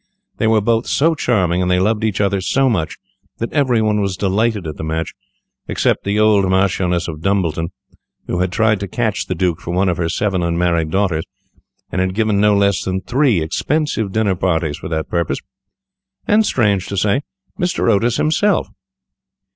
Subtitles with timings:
[0.37, 2.97] They were both so charming, and they loved each other so much,
[3.37, 5.13] that every one was delighted at the match,
[5.67, 7.69] except the old Marchioness of Dumbleton,
[8.25, 11.25] who had tried to catch the Duke for one of her seven unmarried daughters,
[11.91, 15.37] and had given no less than three expensive dinner parties for that purpose,
[16.27, 17.21] and, strange to say,
[17.59, 17.87] Mr.
[17.87, 18.69] Otis himself.